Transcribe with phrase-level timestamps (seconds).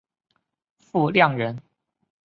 [0.91, 1.61] 傅亮人。